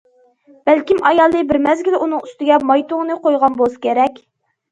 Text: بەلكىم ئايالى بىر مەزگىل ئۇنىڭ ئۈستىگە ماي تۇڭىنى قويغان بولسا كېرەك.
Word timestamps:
بەلكىم 0.69 1.01
ئايالى 1.09 1.41
بىر 1.51 1.59
مەزگىل 1.65 1.95
ئۇنىڭ 1.99 2.23
ئۈستىگە 2.29 2.57
ماي 2.71 2.85
تۇڭىنى 2.93 3.17
قويغان 3.27 3.59
بولسا 3.61 3.83
كېرەك. 3.87 4.17